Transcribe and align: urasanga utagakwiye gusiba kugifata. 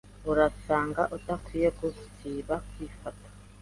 urasanga 0.31 1.01
utagakwiye 1.15 1.69
gusiba 1.79 2.53
kugifata. 2.65 3.27